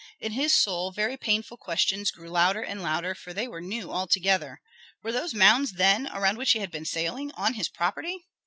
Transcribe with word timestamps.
In 0.19 0.31
his 0.31 0.51
soul 0.55 0.91
very 0.91 1.15
painful 1.15 1.57
questions 1.57 2.09
grew 2.09 2.27
louder 2.29 2.63
and 2.63 2.81
louder, 2.81 3.13
for 3.13 3.33
they 3.35 3.47
were 3.47 3.61
new 3.61 3.91
altogether. 3.91 4.59
Were 5.03 5.11
those 5.11 5.35
mounds, 5.35 5.73
then, 5.73 6.07
around 6.11 6.39
which 6.39 6.53
he 6.53 6.59
had 6.59 6.71
been 6.71 6.85
sailing, 6.85 7.31
on 7.33 7.53
his 7.53 7.69
property? 7.69 8.25